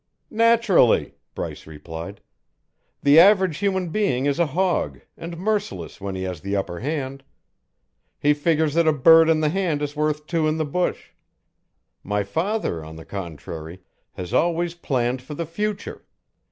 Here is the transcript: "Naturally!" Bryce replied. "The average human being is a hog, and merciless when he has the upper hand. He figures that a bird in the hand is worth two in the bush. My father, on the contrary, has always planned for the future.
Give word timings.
"Naturally!" 0.33 1.13
Bryce 1.35 1.67
replied. 1.67 2.21
"The 3.03 3.19
average 3.19 3.59
human 3.59 3.89
being 3.89 4.25
is 4.25 4.39
a 4.39 4.47
hog, 4.47 5.01
and 5.15 5.37
merciless 5.37 6.01
when 6.01 6.15
he 6.15 6.23
has 6.23 6.41
the 6.41 6.55
upper 6.55 6.79
hand. 6.79 7.23
He 8.19 8.33
figures 8.33 8.73
that 8.73 8.87
a 8.87 8.93
bird 8.93 9.29
in 9.29 9.41
the 9.41 9.49
hand 9.49 9.83
is 9.83 9.95
worth 9.95 10.25
two 10.25 10.47
in 10.47 10.57
the 10.57 10.65
bush. 10.65 11.09
My 12.01 12.23
father, 12.23 12.83
on 12.83 12.95
the 12.95 13.05
contrary, 13.05 13.83
has 14.13 14.33
always 14.33 14.73
planned 14.73 15.21
for 15.21 15.35
the 15.35 15.45
future. 15.45 16.03